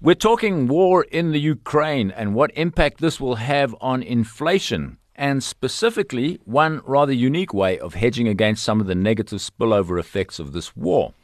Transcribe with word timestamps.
We're 0.00 0.14
talking 0.14 0.68
war 0.68 1.02
in 1.02 1.32
the 1.32 1.40
Ukraine 1.40 2.12
and 2.12 2.32
what 2.32 2.52
impact 2.54 3.00
this 3.00 3.18
will 3.18 3.34
have 3.34 3.74
on 3.80 4.00
inflation, 4.00 4.98
and 5.16 5.42
specifically, 5.42 6.38
one 6.44 6.82
rather 6.84 7.12
unique 7.12 7.52
way 7.52 7.80
of 7.80 7.94
hedging 7.94 8.28
against 8.28 8.62
some 8.62 8.80
of 8.80 8.86
the 8.86 8.94
negative 8.94 9.40
spillover 9.40 9.98
effects 9.98 10.38
of 10.38 10.52
this 10.52 10.76
war. 10.76 11.14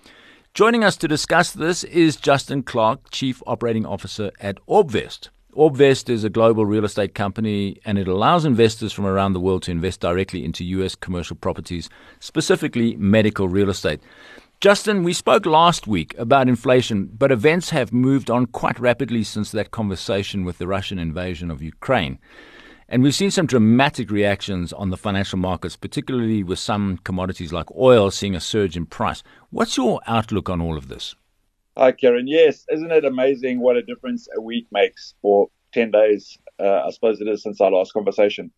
Joining 0.54 0.82
us 0.82 0.96
to 0.96 1.06
discuss 1.06 1.52
this 1.52 1.84
is 1.84 2.16
Justin 2.16 2.64
Clark, 2.64 3.10
Chief 3.12 3.40
Operating 3.46 3.86
Officer 3.86 4.32
at 4.40 4.58
Orbvest. 4.66 5.28
Orbvest 5.54 6.10
is 6.10 6.24
a 6.24 6.28
global 6.28 6.66
real 6.66 6.84
estate 6.84 7.14
company 7.14 7.78
and 7.84 7.96
it 7.96 8.08
allows 8.08 8.44
investors 8.44 8.92
from 8.92 9.06
around 9.06 9.34
the 9.34 9.40
world 9.40 9.62
to 9.62 9.70
invest 9.70 10.00
directly 10.00 10.44
into 10.44 10.64
US 10.64 10.96
commercial 10.96 11.36
properties, 11.36 11.88
specifically 12.18 12.96
medical 12.96 13.48
real 13.48 13.70
estate. 13.70 14.00
Justin, 14.60 15.02
we 15.02 15.12
spoke 15.12 15.44
last 15.44 15.86
week 15.86 16.14
about 16.16 16.48
inflation, 16.48 17.10
but 17.12 17.30
events 17.30 17.70
have 17.70 17.92
moved 17.92 18.30
on 18.30 18.46
quite 18.46 18.78
rapidly 18.78 19.22
since 19.22 19.50
that 19.50 19.70
conversation 19.70 20.44
with 20.44 20.58
the 20.58 20.66
Russian 20.66 20.98
invasion 20.98 21.50
of 21.50 21.62
Ukraine. 21.62 22.18
And 22.88 23.02
we've 23.02 23.14
seen 23.14 23.30
some 23.30 23.46
dramatic 23.46 24.10
reactions 24.10 24.72
on 24.72 24.90
the 24.90 24.96
financial 24.96 25.38
markets, 25.38 25.76
particularly 25.76 26.42
with 26.42 26.58
some 26.58 26.98
commodities 27.04 27.52
like 27.52 27.74
oil 27.76 28.10
seeing 28.10 28.34
a 28.34 28.40
surge 28.40 28.76
in 28.76 28.86
price. 28.86 29.22
What's 29.50 29.76
your 29.76 30.00
outlook 30.06 30.48
on 30.48 30.60
all 30.60 30.76
of 30.76 30.88
this? 30.88 31.14
Hi, 31.76 31.92
Kieran. 31.92 32.28
Yes, 32.28 32.64
isn't 32.70 32.92
it 32.92 33.04
amazing 33.04 33.60
what 33.60 33.76
a 33.76 33.82
difference 33.82 34.28
a 34.36 34.40
week 34.40 34.66
makes 34.70 35.14
for 35.20 35.48
10 35.72 35.90
days? 35.90 36.38
Uh, 36.58 36.82
I 36.86 36.90
suppose 36.90 37.20
it 37.20 37.28
is 37.28 37.42
since 37.42 37.60
our 37.60 37.70
last 37.70 37.92
conversation. 37.92 38.50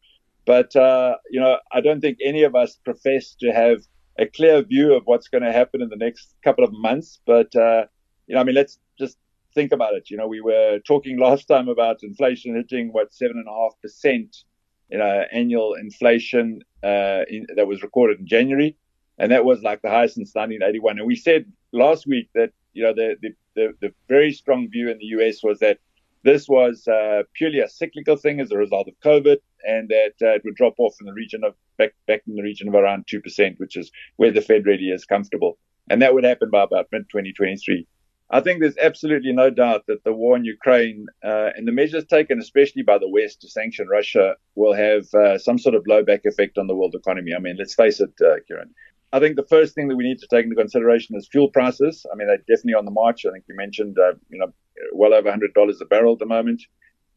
But, 0.44 0.76
uh, 0.76 1.16
you 1.30 1.40
know, 1.40 1.58
I 1.72 1.80
don't 1.80 2.00
think 2.00 2.18
any 2.22 2.42
of 2.44 2.54
us 2.54 2.78
profess 2.84 3.34
to 3.40 3.52
have 3.52 3.80
a 4.18 4.26
clear 4.26 4.62
view 4.62 4.94
of 4.94 5.02
what's 5.04 5.28
going 5.28 5.44
to 5.44 5.52
happen 5.52 5.82
in 5.82 5.88
the 5.88 5.96
next 5.96 6.34
couple 6.42 6.64
of 6.64 6.72
months. 6.72 7.20
But, 7.26 7.54
uh, 7.54 7.86
you 8.26 8.34
know, 8.34 8.40
I 8.40 8.44
mean, 8.44 8.54
let's 8.54 8.78
just 8.98 9.18
think 9.54 9.72
about 9.72 9.94
it. 9.94 10.10
You 10.10 10.16
know, 10.16 10.26
we 10.26 10.40
were 10.40 10.78
talking 10.86 11.18
last 11.18 11.46
time 11.46 11.68
about 11.68 12.02
inflation 12.02 12.54
hitting 12.54 12.92
what, 12.92 13.12
seven 13.12 13.36
and 13.38 13.48
a 13.48 13.52
half 13.52 13.72
percent, 13.82 14.44
you 14.90 14.98
know, 14.98 15.24
annual 15.32 15.74
inflation, 15.74 16.62
uh, 16.82 17.22
in, 17.28 17.46
that 17.56 17.66
was 17.66 17.82
recorded 17.82 18.20
in 18.20 18.26
January. 18.26 18.76
And 19.18 19.32
that 19.32 19.44
was 19.44 19.62
like 19.62 19.82
the 19.82 19.90
highest 19.90 20.14
since 20.14 20.34
1981. 20.34 20.98
And 20.98 21.06
we 21.06 21.16
said 21.16 21.46
last 21.72 22.06
week 22.06 22.28
that, 22.34 22.52
you 22.74 22.82
know, 22.82 22.92
the, 22.94 23.16
the, 23.22 23.34
the, 23.54 23.74
the 23.80 23.94
very 24.08 24.32
strong 24.32 24.68
view 24.70 24.90
in 24.90 24.98
the 24.98 25.06
US 25.16 25.42
was 25.42 25.58
that 25.60 25.78
this 26.26 26.48
was 26.48 26.86
uh, 26.88 27.22
purely 27.34 27.60
a 27.60 27.68
cyclical 27.68 28.16
thing 28.16 28.40
as 28.40 28.50
a 28.50 28.58
result 28.58 28.88
of 28.88 28.94
COVID, 29.04 29.36
and 29.64 29.88
that 29.88 30.14
uh, 30.20 30.34
it 30.34 30.42
would 30.44 30.56
drop 30.56 30.74
off 30.78 30.96
in 31.00 31.06
the 31.06 31.12
region 31.12 31.44
of 31.44 31.54
back 31.78 31.92
back 32.08 32.22
in 32.26 32.34
the 32.34 32.42
region 32.42 32.66
of 32.68 32.74
around 32.74 33.06
two 33.06 33.20
percent, 33.20 33.58
which 33.58 33.76
is 33.76 33.90
where 34.16 34.32
the 34.32 34.40
Fed 34.40 34.66
really 34.66 34.90
is 34.90 35.04
comfortable, 35.04 35.56
and 35.88 36.02
that 36.02 36.14
would 36.14 36.24
happen 36.24 36.50
by 36.50 36.64
about 36.64 36.88
mid 36.90 37.08
2023. 37.10 37.86
I 38.28 38.40
think 38.40 38.58
there's 38.58 38.76
absolutely 38.78 39.32
no 39.32 39.50
doubt 39.50 39.84
that 39.86 40.02
the 40.02 40.12
war 40.12 40.36
in 40.36 40.44
Ukraine 40.44 41.06
uh, 41.24 41.50
and 41.56 41.66
the 41.66 41.70
measures 41.70 42.04
taken, 42.06 42.40
especially 42.40 42.82
by 42.82 42.98
the 42.98 43.08
West, 43.08 43.42
to 43.42 43.48
sanction 43.48 43.86
Russia, 43.86 44.34
will 44.56 44.74
have 44.74 45.04
uh, 45.14 45.38
some 45.38 45.58
sort 45.58 45.76
of 45.76 45.84
blowback 45.84 46.22
effect 46.24 46.58
on 46.58 46.66
the 46.66 46.74
world 46.74 46.96
economy. 46.96 47.34
I 47.36 47.38
mean, 47.38 47.54
let's 47.56 47.76
face 47.76 48.00
it, 48.00 48.10
uh, 48.20 48.40
Kieran. 48.48 48.74
I 49.12 49.20
think 49.20 49.36
the 49.36 49.46
first 49.46 49.76
thing 49.76 49.86
that 49.88 49.96
we 49.96 50.02
need 50.02 50.18
to 50.18 50.26
take 50.26 50.42
into 50.42 50.56
consideration 50.56 51.14
is 51.14 51.28
fuel 51.30 51.50
prices. 51.50 52.04
I 52.12 52.16
mean, 52.16 52.26
they're 52.26 52.38
definitely 52.38 52.74
on 52.74 52.84
the 52.84 52.90
march. 52.90 53.24
I 53.24 53.30
think 53.30 53.44
you 53.48 53.54
mentioned, 53.54 53.96
uh, 53.96 54.14
you 54.28 54.40
know, 54.40 54.52
well 54.92 55.14
over 55.14 55.30
$100 55.30 55.80
a 55.80 55.84
barrel 55.86 56.14
at 56.14 56.18
the 56.18 56.26
moment, 56.26 56.62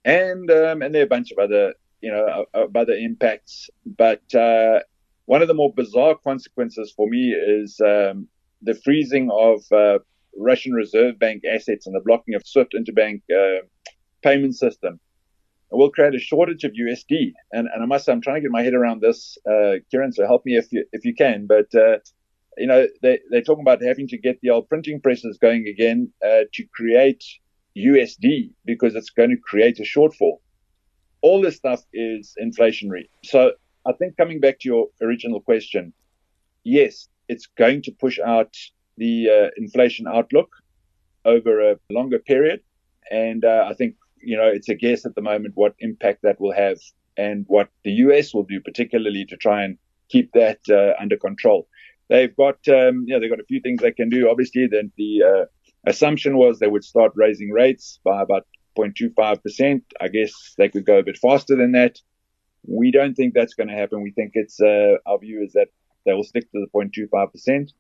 and 0.05 0.49
um, 0.51 0.81
and 0.81 0.93
there 0.93 1.01
are 1.01 1.05
a 1.05 1.09
bunch 1.09 1.31
of 1.31 1.39
other, 1.39 1.73
you 2.01 2.11
know, 2.11 2.45
other 2.53 2.93
impacts. 2.93 3.69
But 3.85 4.33
uh, 4.33 4.79
one 5.25 5.41
of 5.41 5.47
the 5.47 5.53
more 5.53 5.73
bizarre 5.73 6.15
consequences 6.23 6.93
for 6.95 7.07
me 7.07 7.31
is 7.31 7.79
um, 7.81 8.27
the 8.61 8.75
freezing 8.75 9.29
of 9.31 9.61
uh, 9.71 9.99
Russian 10.37 10.73
Reserve 10.73 11.19
Bank 11.19 11.43
assets 11.45 11.85
and 11.85 11.95
the 11.95 12.01
blocking 12.05 12.35
of 12.35 12.45
SWIFT 12.45 12.73
interbank 12.73 13.21
uh, 13.35 13.65
payment 14.23 14.55
system. 14.55 14.99
It 15.71 15.75
will 15.75 15.91
create 15.91 16.15
a 16.15 16.19
shortage 16.19 16.63
of 16.63 16.71
USD, 16.71 17.33
and, 17.51 17.67
and 17.71 17.83
I 17.83 17.85
must 17.85 18.05
say 18.05 18.11
I'm 18.11 18.21
trying 18.21 18.37
to 18.37 18.41
get 18.41 18.51
my 18.51 18.63
head 18.63 18.73
around 18.73 19.01
this, 19.01 19.37
uh, 19.47 19.73
Kieran. 19.91 20.11
So 20.13 20.25
help 20.25 20.45
me 20.45 20.57
if 20.57 20.71
you 20.71 20.85
if 20.93 21.05
you 21.05 21.13
can. 21.13 21.45
But 21.45 21.73
uh, 21.75 21.97
you 22.57 22.67
know 22.67 22.87
they 23.01 23.19
they're 23.29 23.43
talking 23.43 23.61
about 23.63 23.83
having 23.83 24.07
to 24.07 24.17
get 24.17 24.39
the 24.41 24.49
old 24.49 24.67
printing 24.67 24.99
presses 24.99 25.37
going 25.39 25.67
again 25.67 26.11
uh, 26.25 26.45
to 26.53 26.65
create 26.73 27.23
USD 27.77 28.51
because 28.65 28.95
it's 28.95 29.09
going 29.09 29.29
to 29.29 29.37
create 29.37 29.79
a 29.79 29.83
shortfall. 29.83 30.39
All 31.21 31.41
this 31.41 31.57
stuff 31.57 31.83
is 31.93 32.35
inflationary. 32.41 33.09
So 33.23 33.53
I 33.85 33.93
think 33.93 34.17
coming 34.17 34.39
back 34.39 34.59
to 34.59 34.69
your 34.69 34.87
original 35.01 35.41
question, 35.41 35.93
yes, 36.63 37.07
it's 37.27 37.47
going 37.57 37.81
to 37.83 37.91
push 37.91 38.19
out 38.19 38.55
the 38.97 39.29
uh, 39.29 39.49
inflation 39.57 40.07
outlook 40.07 40.49
over 41.25 41.71
a 41.71 41.79
longer 41.89 42.19
period. 42.19 42.61
And 43.11 43.43
uh, 43.45 43.65
I 43.69 43.73
think, 43.73 43.95
you 44.21 44.37
know, 44.37 44.47
it's 44.47 44.69
a 44.69 44.75
guess 44.75 45.05
at 45.05 45.15
the 45.15 45.21
moment 45.21 45.53
what 45.55 45.75
impact 45.79 46.21
that 46.23 46.39
will 46.39 46.53
have 46.53 46.77
and 47.17 47.45
what 47.47 47.69
the 47.83 47.91
US 47.91 48.33
will 48.33 48.43
do, 48.43 48.59
particularly 48.61 49.25
to 49.25 49.37
try 49.37 49.63
and 49.63 49.77
keep 50.09 50.31
that 50.33 50.59
uh, 50.69 51.01
under 51.01 51.17
control. 51.17 51.67
They've 52.09 52.35
got, 52.35 52.57
um, 52.67 53.05
you 53.05 53.13
know, 53.13 53.19
they've 53.19 53.29
got 53.29 53.39
a 53.39 53.45
few 53.45 53.61
things 53.61 53.81
they 53.81 53.91
can 53.91 54.09
do. 54.09 54.29
Obviously, 54.29 54.67
then 54.67 54.91
the 54.97 55.23
uh, 55.23 55.45
assumption 55.85 56.37
was 56.37 56.59
they 56.59 56.67
would 56.67 56.83
start 56.83 57.11
raising 57.15 57.51
rates 57.51 57.99
by 58.03 58.21
about 58.21 58.45
0.25%. 58.77 59.81
I 59.99 60.07
guess 60.07 60.31
they 60.57 60.69
could 60.69 60.85
go 60.85 60.99
a 60.99 61.03
bit 61.03 61.17
faster 61.17 61.55
than 61.55 61.73
that. 61.73 61.99
We 62.67 62.91
don't 62.91 63.15
think 63.15 63.33
that's 63.33 63.53
going 63.53 63.69
to 63.69 63.75
happen. 63.75 64.01
We 64.01 64.11
think 64.11 64.31
it's, 64.33 64.59
uh, 64.61 64.95
our 65.05 65.19
view 65.19 65.43
is 65.43 65.53
that 65.53 65.67
they 66.05 66.13
will 66.13 66.23
stick 66.23 66.51
to 66.51 66.65
the 66.65 66.67
0.25%. 66.73 67.71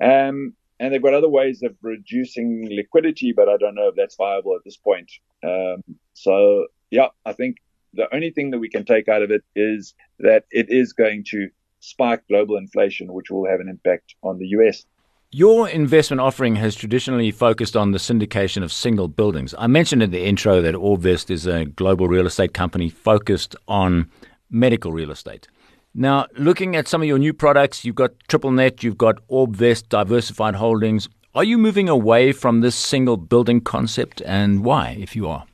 Um, 0.00 0.54
and 0.80 0.94
they've 0.94 1.02
got 1.02 1.14
other 1.14 1.28
ways 1.28 1.62
of 1.62 1.74
reducing 1.82 2.68
liquidity, 2.70 3.32
but 3.32 3.48
I 3.48 3.56
don't 3.56 3.74
know 3.74 3.88
if 3.88 3.96
that's 3.96 4.16
viable 4.16 4.54
at 4.54 4.62
this 4.64 4.76
point. 4.76 5.10
Um, 5.44 5.82
so 6.14 6.66
yeah, 6.90 7.08
I 7.26 7.32
think 7.32 7.56
the 7.94 8.12
only 8.14 8.30
thing 8.30 8.50
that 8.50 8.58
we 8.58 8.68
can 8.68 8.84
take 8.84 9.08
out 9.08 9.22
of 9.22 9.30
it 9.30 9.42
is 9.56 9.94
that 10.20 10.44
it 10.50 10.66
is 10.68 10.92
going 10.92 11.24
to 11.30 11.48
spike 11.80 12.26
global 12.28 12.56
inflation, 12.56 13.12
which 13.12 13.30
will 13.30 13.48
have 13.48 13.60
an 13.60 13.68
impact 13.68 14.14
on 14.22 14.38
the 14.38 14.46
US. 14.48 14.84
Your 15.30 15.68
investment 15.68 16.22
offering 16.22 16.56
has 16.56 16.74
traditionally 16.74 17.30
focused 17.30 17.76
on 17.76 17.90
the 17.90 17.98
syndication 17.98 18.62
of 18.62 18.72
single 18.72 19.08
buildings. 19.08 19.54
I 19.58 19.66
mentioned 19.66 20.02
in 20.02 20.10
the 20.10 20.24
intro 20.24 20.62
that 20.62 20.74
Orbvest 20.74 21.30
is 21.30 21.46
a 21.46 21.66
global 21.66 22.08
real 22.08 22.26
estate 22.26 22.54
company 22.54 22.88
focused 22.88 23.54
on 23.68 24.10
medical 24.48 24.90
real 24.90 25.10
estate. 25.10 25.46
Now, 25.92 26.28
looking 26.38 26.76
at 26.76 26.88
some 26.88 27.02
of 27.02 27.08
your 27.08 27.18
new 27.18 27.34
products, 27.34 27.84
you've 27.84 27.94
got 27.94 28.12
Triple 28.28 28.52
Net, 28.52 28.82
you've 28.82 28.96
got 28.96 29.16
Orbvest 29.28 29.90
Diversified 29.90 30.54
Holdings. 30.54 31.10
Are 31.34 31.44
you 31.44 31.58
moving 31.58 31.90
away 31.90 32.32
from 32.32 32.62
this 32.62 32.74
single 32.74 33.18
building 33.18 33.60
concept, 33.60 34.22
and 34.24 34.64
why, 34.64 34.96
if 34.98 35.14
you 35.14 35.28
are? 35.28 35.44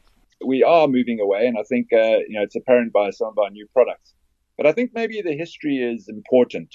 We 0.47 0.62
are 0.62 0.87
moving 0.87 1.19
away, 1.19 1.49
and 1.49 1.59
I 1.59 1.65
think 1.65 1.89
uh, 1.93 2.19
you 2.29 2.39
know 2.39 2.43
it's 2.43 2.55
apparent 2.55 2.93
by 2.93 3.11
some 3.11 3.27
of 3.27 3.39
our 3.39 3.51
new 3.51 3.67
products. 3.73 4.15
But 4.56 4.67
I 4.67 4.73
think 4.73 4.93
maybe 4.95 5.21
the 5.21 5.37
history 5.37 5.79
is 5.79 6.09
important. 6.09 6.73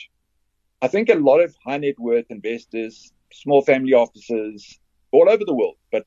I 0.82 0.88
think 0.88 1.10
a 1.10 1.16
lot 1.16 1.40
of 1.40 1.56
high 1.66 1.78
net 1.78 2.00
worth 2.00 2.26
investors, 2.30 3.12
small 3.34 3.62
family 3.62 3.94
offices 3.94 4.80
all 5.12 5.30
over 5.30 5.44
the 5.46 5.54
world, 5.54 5.76
but 5.92 6.06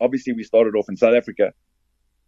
obviously 0.00 0.32
we 0.32 0.42
started 0.42 0.74
off 0.74 0.88
in 0.88 0.96
South 0.96 1.14
Africa. 1.14 1.52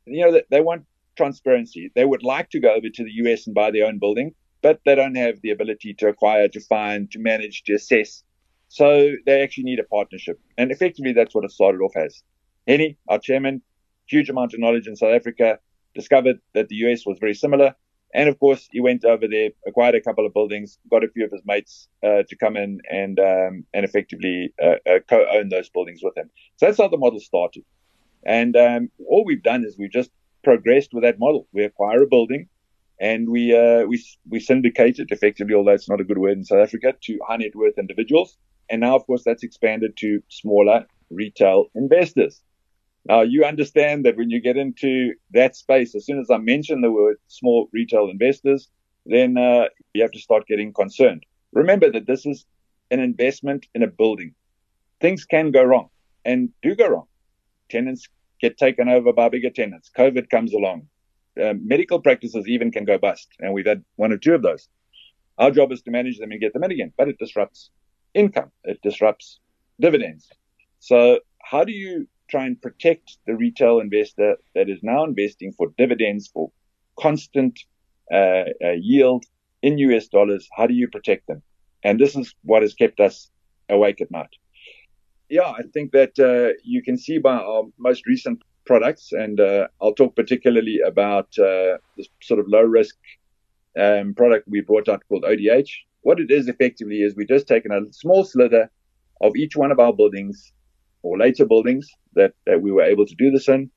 You 0.04 0.30
know, 0.30 0.40
they 0.50 0.60
want 0.60 0.84
transparency. 1.16 1.90
They 1.94 2.04
would 2.04 2.22
like 2.22 2.50
to 2.50 2.60
go 2.60 2.74
over 2.74 2.88
to 2.88 3.04
the 3.04 3.10
US 3.22 3.46
and 3.46 3.54
buy 3.54 3.70
their 3.70 3.86
own 3.86 3.98
building, 3.98 4.34
but 4.62 4.80
they 4.84 4.94
don't 4.94 5.16
have 5.16 5.40
the 5.42 5.50
ability 5.50 5.94
to 5.94 6.08
acquire, 6.08 6.48
to 6.48 6.60
find, 6.60 7.10
to 7.12 7.18
manage, 7.18 7.62
to 7.64 7.74
assess. 7.74 8.22
So 8.68 9.14
they 9.24 9.42
actually 9.42 9.64
need 9.64 9.78
a 9.78 9.84
partnership. 9.84 10.38
And 10.58 10.70
effectively, 10.70 11.12
that's 11.12 11.34
what 11.34 11.44
it 11.44 11.52
started 11.52 11.80
off 11.80 11.96
as. 11.96 12.22
Henny, 12.66 12.98
our 13.08 13.18
chairman, 13.18 13.62
huge 14.06 14.28
amount 14.28 14.52
of 14.52 14.60
knowledge 14.60 14.86
in 14.86 14.96
South 14.96 15.14
Africa, 15.14 15.58
discovered 15.94 16.38
that 16.54 16.68
the 16.68 16.76
US 16.76 17.06
was 17.06 17.18
very 17.18 17.34
similar. 17.34 17.74
And 18.14 18.28
of 18.28 18.38
course, 18.38 18.68
he 18.72 18.80
went 18.80 19.04
over 19.04 19.28
there, 19.28 19.50
acquired 19.66 19.94
a 19.94 20.00
couple 20.00 20.24
of 20.24 20.32
buildings, 20.32 20.78
got 20.90 21.04
a 21.04 21.08
few 21.08 21.24
of 21.24 21.30
his 21.30 21.42
mates 21.44 21.88
uh, 22.02 22.22
to 22.28 22.36
come 22.36 22.56
in 22.56 22.80
and 22.90 23.20
um, 23.20 23.64
and 23.74 23.84
effectively 23.84 24.52
uh, 24.62 24.76
uh, 24.90 25.00
co-own 25.08 25.50
those 25.50 25.68
buildings 25.68 26.00
with 26.02 26.16
him. 26.16 26.30
So 26.56 26.66
that's 26.66 26.78
how 26.78 26.88
the 26.88 26.96
model 26.96 27.20
started. 27.20 27.64
And 28.24 28.56
um, 28.56 28.90
all 29.06 29.24
we've 29.24 29.42
done 29.42 29.64
is 29.64 29.76
we've 29.78 29.92
just 29.92 30.10
progressed 30.42 30.94
with 30.94 31.04
that 31.04 31.18
model. 31.18 31.46
We 31.52 31.64
acquire 31.64 32.02
a 32.02 32.06
building, 32.06 32.48
and 32.98 33.28
we 33.28 33.54
uh, 33.54 33.84
we 33.84 34.02
we 34.28 34.40
syndicate 34.40 34.98
it 34.98 35.10
effectively, 35.10 35.54
although 35.54 35.72
it's 35.72 35.88
not 35.88 36.00
a 36.00 36.04
good 36.04 36.18
word 36.18 36.38
in 36.38 36.44
South 36.44 36.60
Africa, 36.60 36.94
to 37.02 37.18
high 37.26 37.36
net 37.36 37.54
worth 37.54 37.78
individuals. 37.78 38.38
And 38.70 38.80
now, 38.80 38.96
of 38.96 39.06
course, 39.06 39.22
that's 39.24 39.42
expanded 39.42 39.96
to 39.98 40.22
smaller 40.28 40.86
retail 41.10 41.66
investors. 41.74 42.42
Now, 43.08 43.22
you 43.22 43.44
understand 43.44 44.04
that 44.04 44.18
when 44.18 44.28
you 44.28 44.40
get 44.40 44.58
into 44.58 45.14
that 45.30 45.56
space, 45.56 45.94
as 45.94 46.04
soon 46.04 46.20
as 46.20 46.30
I 46.30 46.36
mention 46.36 46.82
the 46.82 46.90
word 46.90 47.16
small 47.26 47.68
retail 47.72 48.08
investors, 48.10 48.68
then 49.06 49.38
uh, 49.38 49.68
you 49.94 50.02
have 50.02 50.12
to 50.12 50.20
start 50.20 50.46
getting 50.46 50.74
concerned. 50.74 51.24
Remember 51.52 51.90
that 51.90 52.06
this 52.06 52.26
is 52.26 52.44
an 52.90 53.00
investment 53.00 53.66
in 53.74 53.82
a 53.82 53.86
building. 53.86 54.34
Things 55.00 55.24
can 55.24 55.50
go 55.50 55.64
wrong 55.64 55.88
and 56.26 56.50
do 56.62 56.74
go 56.74 56.88
wrong. 56.88 57.06
Tenants 57.70 58.08
get 58.42 58.58
taken 58.58 58.88
over 58.88 59.12
by 59.14 59.30
bigger 59.30 59.50
tenants. 59.50 59.90
COVID 59.96 60.28
comes 60.28 60.52
along. 60.52 60.86
Uh, 61.42 61.54
medical 61.62 62.00
practices 62.00 62.46
even 62.46 62.70
can 62.70 62.84
go 62.84 62.98
bust. 62.98 63.28
And 63.38 63.54
we've 63.54 63.66
had 63.66 63.82
one 63.96 64.12
or 64.12 64.18
two 64.18 64.34
of 64.34 64.42
those. 64.42 64.68
Our 65.38 65.50
job 65.50 65.72
is 65.72 65.80
to 65.82 65.90
manage 65.90 66.18
them 66.18 66.32
and 66.32 66.40
get 66.40 66.52
them 66.52 66.64
in 66.64 66.72
again, 66.72 66.92
but 66.98 67.08
it 67.08 67.16
disrupts 67.18 67.70
income. 68.12 68.50
It 68.64 68.80
disrupts 68.82 69.38
dividends. 69.80 70.28
So 70.80 71.20
how 71.42 71.64
do 71.64 71.72
you 71.72 72.06
try 72.28 72.44
and 72.44 72.60
protect 72.60 73.18
the 73.26 73.34
retail 73.34 73.80
investor 73.80 74.36
that 74.54 74.68
is 74.68 74.78
now 74.82 75.04
investing 75.04 75.52
for 75.52 75.72
dividends, 75.78 76.28
for 76.28 76.50
constant 76.98 77.58
uh, 78.12 78.44
uh, 78.64 78.72
yield 78.78 79.24
in 79.62 79.78
US 79.78 80.08
dollars. 80.08 80.48
How 80.56 80.66
do 80.66 80.74
you 80.74 80.88
protect 80.88 81.26
them? 81.26 81.42
And 81.82 81.98
this 81.98 82.16
is 82.16 82.34
what 82.42 82.62
has 82.62 82.74
kept 82.74 83.00
us 83.00 83.30
awake 83.68 84.00
at 84.00 84.10
night. 84.10 84.34
Yeah, 85.28 85.50
I 85.50 85.62
think 85.74 85.92
that 85.92 86.18
uh, 86.18 86.58
you 86.64 86.82
can 86.82 86.96
see 86.96 87.18
by 87.18 87.36
our 87.36 87.64
most 87.78 88.06
recent 88.06 88.42
products, 88.64 89.12
and 89.12 89.40
uh, 89.40 89.68
I'll 89.80 89.94
talk 89.94 90.16
particularly 90.16 90.80
about 90.84 91.28
uh, 91.38 91.76
this 91.96 92.08
sort 92.22 92.40
of 92.40 92.48
low 92.48 92.62
risk 92.62 92.96
um, 93.78 94.14
product 94.14 94.48
we 94.48 94.60
brought 94.60 94.88
out 94.88 95.02
called 95.08 95.24
ODH. 95.24 95.70
What 96.00 96.20
it 96.20 96.30
is 96.30 96.48
effectively 96.48 97.02
is 97.02 97.14
we've 97.14 97.28
just 97.28 97.46
taken 97.46 97.72
a 97.72 97.92
small 97.92 98.24
slither 98.24 98.70
of 99.20 99.36
each 99.36 99.56
one 99.56 99.70
of 99.70 99.80
our 99.80 99.92
buildings 99.92 100.52
or 101.02 101.18
later 101.18 101.46
buildings 101.46 101.88
that, 102.14 102.34
that 102.46 102.62
we 102.62 102.72
were 102.72 102.82
able 102.82 103.06
to 103.06 103.14
do 103.14 103.30
this 103.30 103.48
in, 103.48 103.70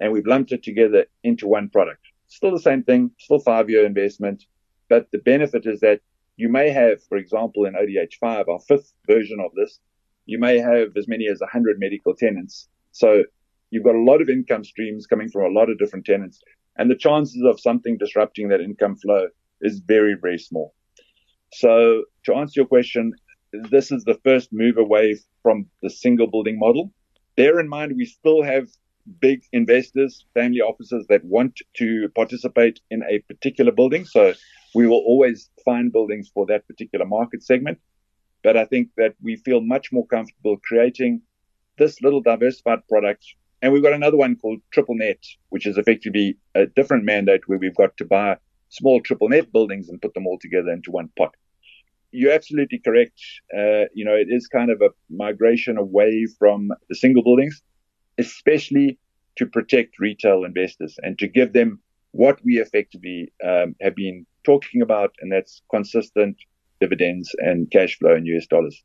and 0.00 0.12
we've 0.12 0.26
lumped 0.26 0.52
it 0.52 0.62
together 0.62 1.06
into 1.22 1.46
one 1.46 1.68
product. 1.68 2.00
Still 2.28 2.52
the 2.52 2.60
same 2.60 2.82
thing, 2.82 3.10
still 3.18 3.38
five 3.38 3.70
year 3.70 3.86
investment, 3.86 4.44
but 4.88 5.06
the 5.12 5.18
benefit 5.18 5.66
is 5.66 5.80
that 5.80 6.00
you 6.36 6.48
may 6.48 6.70
have, 6.70 7.02
for 7.04 7.16
example, 7.16 7.64
in 7.64 7.74
ODH5, 7.74 8.48
our 8.48 8.60
fifth 8.68 8.92
version 9.06 9.38
of 9.40 9.52
this, 9.54 9.80
you 10.26 10.38
may 10.38 10.58
have 10.58 10.88
as 10.96 11.08
many 11.08 11.28
as 11.28 11.40
100 11.40 11.78
medical 11.78 12.14
tenants. 12.14 12.68
So 12.92 13.24
you've 13.70 13.84
got 13.84 13.94
a 13.94 14.02
lot 14.02 14.20
of 14.20 14.28
income 14.28 14.64
streams 14.64 15.06
coming 15.06 15.28
from 15.28 15.44
a 15.44 15.58
lot 15.58 15.70
of 15.70 15.78
different 15.78 16.04
tenants. 16.04 16.40
And 16.76 16.90
the 16.90 16.96
chances 16.96 17.42
of 17.46 17.58
something 17.58 17.96
disrupting 17.96 18.48
that 18.48 18.60
income 18.60 18.96
flow 18.96 19.28
is 19.62 19.80
very, 19.80 20.14
very 20.20 20.38
small. 20.38 20.74
So 21.52 22.04
to 22.24 22.34
answer 22.34 22.60
your 22.60 22.66
question, 22.66 23.12
this 23.70 23.90
is 23.90 24.04
the 24.04 24.18
first 24.24 24.52
move 24.52 24.78
away 24.78 25.18
from 25.42 25.66
the 25.82 25.90
single 25.90 26.26
building 26.26 26.58
model. 26.58 26.92
Bear 27.36 27.60
in 27.60 27.68
mind, 27.68 27.94
we 27.96 28.04
still 28.04 28.42
have 28.42 28.68
big 29.20 29.42
investors, 29.52 30.24
family 30.34 30.60
offices 30.60 31.06
that 31.08 31.24
want 31.24 31.60
to 31.74 32.08
participate 32.14 32.80
in 32.90 33.02
a 33.04 33.20
particular 33.20 33.72
building. 33.72 34.04
So 34.04 34.34
we 34.74 34.86
will 34.86 35.02
always 35.06 35.50
find 35.64 35.92
buildings 35.92 36.30
for 36.32 36.46
that 36.46 36.66
particular 36.66 37.04
market 37.04 37.42
segment. 37.42 37.78
But 38.42 38.56
I 38.56 38.64
think 38.64 38.88
that 38.96 39.14
we 39.22 39.36
feel 39.36 39.60
much 39.60 39.92
more 39.92 40.06
comfortable 40.06 40.56
creating 40.64 41.22
this 41.78 42.00
little 42.00 42.20
diversified 42.20 42.86
product. 42.88 43.24
And 43.62 43.72
we've 43.72 43.82
got 43.82 43.92
another 43.92 44.16
one 44.16 44.36
called 44.36 44.60
Triple 44.70 44.96
Net, 44.96 45.22
which 45.48 45.66
is 45.66 45.78
effectively 45.78 46.36
a 46.54 46.66
different 46.66 47.04
mandate 47.04 47.48
where 47.48 47.58
we've 47.58 47.76
got 47.76 47.96
to 47.98 48.04
buy 48.04 48.36
small 48.68 49.00
triple 49.00 49.28
net 49.28 49.52
buildings 49.52 49.88
and 49.88 50.02
put 50.02 50.14
them 50.14 50.26
all 50.26 50.38
together 50.38 50.70
into 50.70 50.90
one 50.90 51.08
pot. 51.16 51.34
You're 52.16 52.32
absolutely 52.32 52.78
correct. 52.78 53.20
Uh, 53.54 53.84
you 53.92 54.04
know, 54.04 54.14
it 54.14 54.28
is 54.30 54.46
kind 54.46 54.70
of 54.70 54.80
a 54.80 54.88
migration 55.10 55.76
away 55.76 56.26
from 56.38 56.70
the 56.88 56.94
single 56.94 57.22
buildings, 57.22 57.60
especially 58.16 58.98
to 59.36 59.44
protect 59.44 59.98
retail 59.98 60.44
investors 60.44 60.96
and 61.02 61.18
to 61.18 61.28
give 61.28 61.52
them 61.52 61.78
what 62.12 62.38
we 62.42 62.58
effectively 62.58 63.30
um, 63.46 63.76
have 63.82 63.94
been 63.94 64.24
talking 64.44 64.80
about, 64.80 65.14
and 65.20 65.30
that's 65.30 65.60
consistent 65.70 66.36
dividends 66.80 67.34
and 67.38 67.70
cash 67.70 67.98
flow 67.98 68.14
in 68.14 68.24
US 68.24 68.46
dollars. 68.46 68.82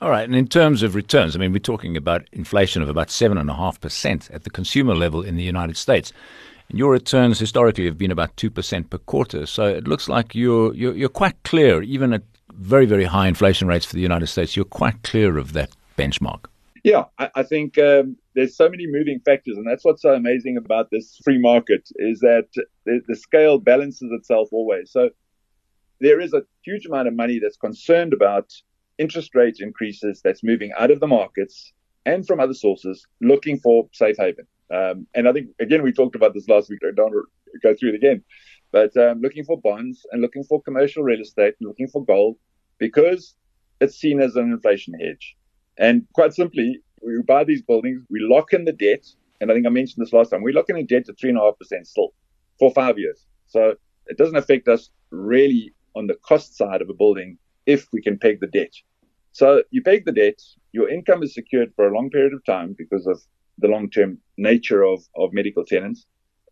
All 0.00 0.10
right. 0.10 0.24
And 0.24 0.34
in 0.34 0.48
terms 0.48 0.82
of 0.82 0.96
returns, 0.96 1.36
I 1.36 1.38
mean, 1.38 1.52
we're 1.52 1.60
talking 1.60 1.96
about 1.96 2.26
inflation 2.32 2.82
of 2.82 2.88
about 2.88 3.06
7.5% 3.06 4.34
at 4.34 4.42
the 4.42 4.50
consumer 4.50 4.96
level 4.96 5.22
in 5.22 5.36
the 5.36 5.44
United 5.44 5.76
States. 5.76 6.12
And 6.68 6.80
your 6.80 6.90
returns 6.90 7.38
historically 7.38 7.84
have 7.84 7.98
been 7.98 8.10
about 8.10 8.34
2% 8.34 8.90
per 8.90 8.98
quarter. 8.98 9.46
So 9.46 9.66
it 9.66 9.86
looks 9.86 10.08
like 10.08 10.34
you're, 10.34 10.74
you're, 10.74 10.96
you're 10.96 11.08
quite 11.08 11.40
clear, 11.44 11.82
even 11.82 12.12
at 12.14 12.22
very, 12.56 12.86
very 12.86 13.04
high 13.04 13.28
inflation 13.28 13.68
rates 13.68 13.84
for 13.84 13.94
the 13.94 14.00
United 14.00 14.26
States, 14.26 14.56
you're 14.56 14.64
quite 14.64 15.02
clear 15.02 15.38
of 15.38 15.52
that 15.52 15.70
benchmark. 15.98 16.46
Yeah, 16.84 17.04
I, 17.18 17.30
I 17.36 17.42
think 17.44 17.78
um, 17.78 18.16
there's 18.34 18.56
so 18.56 18.68
many 18.68 18.86
moving 18.86 19.20
factors, 19.24 19.56
and 19.56 19.66
that's 19.66 19.84
what's 19.84 20.02
so 20.02 20.14
amazing 20.14 20.56
about 20.56 20.90
this 20.90 21.20
free 21.24 21.38
market 21.38 21.88
is 21.96 22.20
that 22.20 22.48
the, 22.86 23.00
the 23.06 23.16
scale 23.16 23.58
balances 23.58 24.10
itself 24.12 24.48
always. 24.52 24.90
So 24.90 25.10
there 26.00 26.20
is 26.20 26.32
a 26.32 26.42
huge 26.64 26.86
amount 26.86 27.06
of 27.08 27.14
money 27.14 27.38
that's 27.38 27.56
concerned 27.56 28.12
about 28.12 28.52
interest 28.98 29.34
rate 29.34 29.56
increases 29.60 30.20
that's 30.22 30.42
moving 30.42 30.72
out 30.76 30.90
of 30.90 31.00
the 31.00 31.06
markets 31.06 31.72
and 32.04 32.26
from 32.26 32.40
other 32.40 32.54
sources 32.54 33.06
looking 33.20 33.58
for 33.58 33.88
safe 33.92 34.16
haven. 34.18 34.46
Um, 34.74 35.06
and 35.14 35.28
I 35.28 35.32
think, 35.32 35.50
again, 35.60 35.82
we 35.82 35.92
talked 35.92 36.16
about 36.16 36.34
this 36.34 36.48
last 36.48 36.68
week. 36.70 36.80
I 36.82 36.94
don't 36.94 37.12
go 37.62 37.74
through 37.78 37.90
it 37.90 37.94
again. 37.94 38.24
But 38.72 38.96
um, 38.96 39.20
looking 39.20 39.44
for 39.44 39.60
bonds 39.60 40.04
and 40.10 40.22
looking 40.22 40.44
for 40.44 40.62
commercial 40.62 41.02
real 41.02 41.20
estate 41.20 41.54
and 41.60 41.68
looking 41.68 41.88
for 41.88 42.04
gold 42.04 42.36
because 42.78 43.36
it's 43.80 43.96
seen 43.96 44.20
as 44.20 44.34
an 44.34 44.50
inflation 44.50 44.94
hedge. 44.94 45.36
And 45.78 46.06
quite 46.14 46.34
simply, 46.34 46.80
we 47.04 47.20
buy 47.22 47.44
these 47.44 47.62
buildings, 47.62 48.02
we 48.10 48.20
lock 48.20 48.52
in 48.52 48.64
the 48.64 48.72
debt. 48.72 49.06
And 49.40 49.50
I 49.50 49.54
think 49.54 49.66
I 49.66 49.70
mentioned 49.70 50.04
this 50.04 50.12
last 50.12 50.30
time. 50.30 50.42
We 50.42 50.52
lock 50.52 50.70
in 50.70 50.76
the 50.76 50.84
debt 50.84 51.08
at 51.08 51.16
3.5% 51.16 51.86
still 51.86 52.14
for 52.58 52.72
five 52.72 52.98
years. 52.98 53.26
So 53.46 53.74
it 54.06 54.16
doesn't 54.16 54.36
affect 54.36 54.68
us 54.68 54.90
really 55.10 55.74
on 55.94 56.06
the 56.06 56.14
cost 56.14 56.56
side 56.56 56.80
of 56.80 56.88
a 56.88 56.94
building 56.94 57.38
if 57.66 57.86
we 57.92 58.00
can 58.00 58.18
peg 58.18 58.40
the 58.40 58.46
debt. 58.46 58.72
So 59.32 59.62
you 59.70 59.82
peg 59.82 60.04
the 60.04 60.12
debt, 60.12 60.40
your 60.72 60.88
income 60.88 61.22
is 61.22 61.34
secured 61.34 61.72
for 61.74 61.88
a 61.88 61.94
long 61.94 62.10
period 62.10 62.32
of 62.32 62.44
time 62.44 62.74
because 62.76 63.06
of 63.06 63.20
the 63.58 63.68
long 63.68 63.90
term 63.90 64.18
nature 64.36 64.82
of, 64.82 65.02
of 65.16 65.32
medical 65.32 65.64
tenants. 65.64 66.06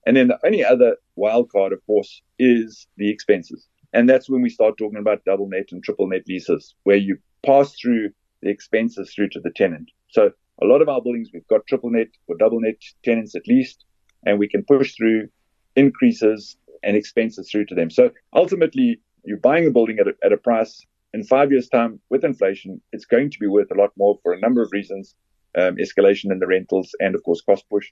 And 0.07 0.17
then 0.17 0.29
the 0.29 0.39
only 0.45 0.65
other 0.65 0.97
wild 1.17 1.51
card, 1.51 1.73
of 1.73 1.85
course, 1.87 2.23
is 2.39 2.87
the 2.97 3.11
expenses. 3.11 3.67
And 3.93 4.09
that's 4.09 4.31
when 4.31 4.43
we 4.43 4.51
start 4.51 4.79
talking 4.79 4.99
about 4.99 5.25
double 5.25 5.49
net 5.49 5.69
and 5.73 5.83
triple 5.83 6.09
net 6.09 6.23
leases, 6.29 6.75
where 6.85 6.97
you 6.97 7.19
pass 7.45 7.75
through 7.75 8.11
the 8.43 8.51
expenses 8.51 9.13
through 9.13 9.29
to 9.31 9.41
the 9.41 9.51
tenant. 9.51 9.91
So 10.09 10.31
a 10.63 10.67
lot 10.67 10.83
of 10.83 10.89
our 10.89 11.03
buildings, 11.03 11.31
we've 11.33 11.47
got 11.49 11.67
triple 11.67 11.91
net 11.91 12.09
or 12.29 12.37
double 12.37 12.61
net 12.61 12.77
tenants 13.05 13.35
at 13.35 13.47
least, 13.47 13.85
and 14.25 14.39
we 14.39 14.49
can 14.49 14.65
push 14.65 14.95
through 14.95 15.29
increases 15.77 16.57
and 16.83 16.97
expenses 16.97 17.51
through 17.51 17.67
to 17.67 17.75
them. 17.75 17.91
So 17.91 18.11
ultimately, 18.35 19.01
you're 19.25 19.39
buying 19.39 19.67
a 19.67 19.71
building 19.71 19.99
at 19.99 20.09
a, 20.09 20.15
at 20.25 20.33
a 20.33 20.37
price 20.37 20.87
in 21.13 21.25
five 21.25 21.51
years' 21.51 21.69
time 21.69 22.01
with 22.09 22.25
inflation, 22.25 22.81
it's 22.93 23.05
going 23.05 23.31
to 23.31 23.39
be 23.39 23.47
worth 23.47 23.71
a 23.71 23.75
lot 23.75 23.91
more 23.97 24.19
for 24.23 24.33
a 24.33 24.41
number 24.41 24.63
of 24.63 24.71
reasons 24.73 25.15
um, 25.59 25.77
escalation 25.77 26.31
in 26.31 26.39
the 26.39 26.47
rentals 26.47 26.95
and, 27.01 27.15
of 27.15 27.23
course, 27.25 27.41
cost 27.41 27.69
push. 27.69 27.91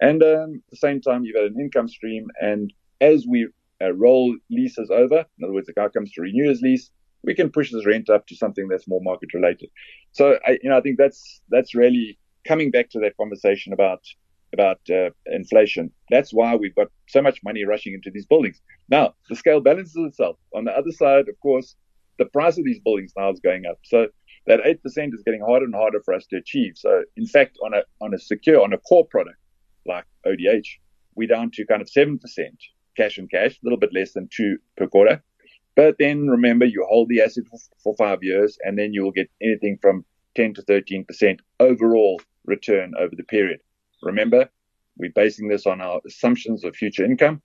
And 0.00 0.22
um, 0.22 0.62
at 0.66 0.70
the 0.70 0.76
same 0.76 1.00
time, 1.00 1.24
you've 1.24 1.34
got 1.34 1.44
an 1.44 1.60
income 1.60 1.88
stream. 1.88 2.28
And 2.40 2.72
as 3.00 3.26
we 3.26 3.48
uh, 3.82 3.92
roll 3.92 4.36
leases 4.50 4.90
over, 4.90 5.24
in 5.38 5.44
other 5.44 5.52
words, 5.52 5.66
the 5.66 5.72
guy 5.72 5.88
comes 5.88 6.12
to 6.12 6.22
renew 6.22 6.48
his 6.48 6.60
lease, 6.60 6.90
we 7.22 7.34
can 7.34 7.50
push 7.50 7.72
this 7.72 7.86
rent 7.86 8.08
up 8.08 8.26
to 8.28 8.36
something 8.36 8.68
that's 8.68 8.86
more 8.86 9.00
market 9.02 9.34
related. 9.34 9.70
So, 10.12 10.38
I, 10.46 10.58
you 10.62 10.70
know, 10.70 10.78
I 10.78 10.80
think 10.80 10.98
that's 10.98 11.40
that's 11.50 11.74
really 11.74 12.18
coming 12.46 12.70
back 12.70 12.90
to 12.90 13.00
that 13.00 13.16
conversation 13.16 13.72
about 13.72 14.00
about 14.52 14.80
uh, 14.90 15.10
inflation. 15.26 15.90
That's 16.10 16.32
why 16.32 16.54
we've 16.54 16.74
got 16.74 16.88
so 17.08 17.20
much 17.20 17.40
money 17.44 17.64
rushing 17.64 17.92
into 17.92 18.10
these 18.10 18.24
buildings. 18.24 18.60
Now, 18.88 19.14
the 19.28 19.36
scale 19.36 19.60
balances 19.60 19.96
itself. 19.96 20.36
On 20.54 20.64
the 20.64 20.72
other 20.72 20.92
side, 20.92 21.28
of 21.28 21.38
course, 21.40 21.74
the 22.18 22.24
price 22.26 22.56
of 22.56 22.64
these 22.64 22.78
buildings 22.78 23.12
now 23.16 23.30
is 23.30 23.40
going 23.40 23.66
up. 23.66 23.78
So 23.84 24.06
that 24.46 24.60
8% 24.60 24.78
is 25.12 25.22
getting 25.24 25.42
harder 25.42 25.66
and 25.66 25.74
harder 25.74 26.00
for 26.02 26.14
us 26.14 26.24
to 26.30 26.36
achieve. 26.36 26.74
So 26.76 27.04
in 27.16 27.26
fact, 27.26 27.58
on 27.62 27.74
a, 27.74 27.82
on 28.00 28.14
a 28.14 28.18
secure, 28.18 28.62
on 28.62 28.72
a 28.72 28.78
core 28.78 29.06
product 29.06 29.36
like 29.88 30.04
ODH, 30.26 30.66
we're 31.14 31.28
down 31.28 31.50
to 31.52 31.66
kind 31.66 31.82
of 31.82 31.88
7% 31.88 32.18
cash 32.96 33.18
and 33.18 33.30
cash, 33.30 33.52
a 33.52 33.64
little 33.64 33.78
bit 33.78 33.92
less 33.92 34.12
than 34.12 34.28
two 34.30 34.58
per 34.76 34.86
quarter. 34.86 35.22
But 35.74 35.96
then 35.98 36.26
remember, 36.26 36.64
you 36.64 36.84
hold 36.88 37.08
the 37.08 37.20
asset 37.20 37.44
for, 37.82 37.94
five 37.94 38.22
years 38.22 38.58
and 38.64 38.76
then 38.78 38.92
you'll 38.92 39.12
get 39.12 39.30
anything 39.40 39.78
from 39.80 40.04
10 40.34 40.54
to 40.54 40.62
13% 40.62 41.38
overall 41.60 42.20
return 42.44 42.94
over 42.98 43.14
the 43.16 43.22
period. 43.22 43.60
Remember, 44.02 44.48
we're 44.96 45.12
basing 45.14 45.48
this 45.48 45.66
on 45.66 45.80
our 45.80 46.00
assumptions 46.06 46.64
of 46.64 46.74
future 46.74 47.04
income 47.04 47.40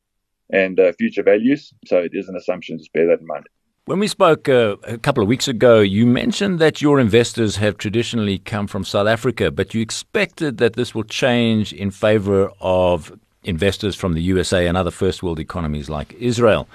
and 0.51 0.79
uh, 0.79 0.91
future 0.93 1.23
values. 1.23 1.73
So 1.85 1.99
it 1.99 2.11
is 2.13 2.27
an 2.27 2.35
assumption, 2.35 2.77
just 2.77 2.93
bear 2.93 3.07
that 3.07 3.19
in 3.19 3.27
mind. 3.27 3.47
When 3.85 3.99
we 3.99 4.07
spoke 4.07 4.47
uh, 4.47 4.77
a 4.83 4.97
couple 4.97 5.21
of 5.21 5.27
weeks 5.27 5.49
ago, 5.49 5.81
you 5.81 6.05
mentioned 6.05 6.59
that 6.59 6.81
your 6.81 7.01
investors 7.01 7.57
have 7.57 7.77
traditionally 7.77 8.39
come 8.39 8.65
from 8.65 8.85
South 8.85 9.07
Africa, 9.07 9.51
but 9.51 9.73
you 9.73 9.81
expected 9.81 10.57
that 10.59 10.77
this 10.77 10.95
will 10.95 11.03
change 11.03 11.73
in 11.73 11.91
favor 11.91 12.49
of 12.61 13.11
investors 13.43 13.93
from 13.93 14.13
the 14.13 14.21
USA 14.21 14.67
and 14.67 14.77
other 14.77 14.89
first 14.89 15.21
world 15.21 15.37
economies 15.37 15.89
like 15.89 16.13
Israel. 16.13 16.69